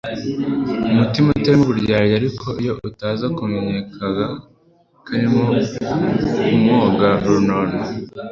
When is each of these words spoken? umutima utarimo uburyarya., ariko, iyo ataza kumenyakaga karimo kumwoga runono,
umutima 0.89 1.27
utarimo 1.29 1.63
uburyarya., 1.65 2.15
ariko, 2.21 2.47
iyo 2.61 2.73
ataza 2.89 3.25
kumenyakaga 3.37 4.25
karimo 5.07 5.43
kumwoga 6.43 7.07
runono, 7.25 7.79